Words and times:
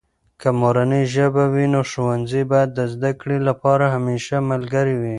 که 0.41 0.49
مورنۍ 0.59 1.03
ژبه 1.15 1.43
وي، 1.53 1.65
نو 1.73 1.81
ښوونځي 1.91 2.41
باید 2.51 2.69
د 2.73 2.79
زده 2.93 3.11
کړې 3.21 3.37
لپاره 3.47 3.85
همیشه 3.95 4.35
ملګری 4.51 4.95
وي. 5.01 5.09